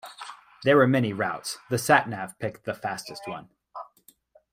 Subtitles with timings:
[0.63, 3.49] There were many routes, the sat-nav picked the fastest one.